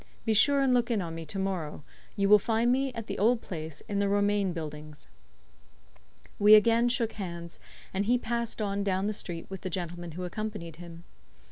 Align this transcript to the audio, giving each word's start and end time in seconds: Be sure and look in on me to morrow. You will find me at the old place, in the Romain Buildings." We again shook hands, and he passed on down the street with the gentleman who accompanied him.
Be 0.25 0.33
sure 0.33 0.61
and 0.61 0.73
look 0.73 0.89
in 0.89 0.99
on 0.99 1.13
me 1.13 1.27
to 1.27 1.37
morrow. 1.37 1.83
You 2.15 2.27
will 2.27 2.39
find 2.39 2.71
me 2.71 2.91
at 2.93 3.05
the 3.05 3.19
old 3.19 3.39
place, 3.43 3.83
in 3.87 3.99
the 3.99 4.09
Romain 4.09 4.51
Buildings." 4.51 5.07
We 6.39 6.55
again 6.55 6.89
shook 6.89 7.11
hands, 7.11 7.59
and 7.93 8.05
he 8.05 8.17
passed 8.17 8.63
on 8.63 8.83
down 8.83 9.05
the 9.05 9.13
street 9.13 9.45
with 9.51 9.61
the 9.61 9.69
gentleman 9.69 10.13
who 10.13 10.23
accompanied 10.23 10.77
him. 10.77 11.03